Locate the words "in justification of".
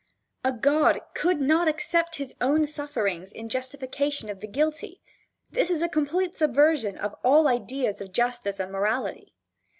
3.31-4.39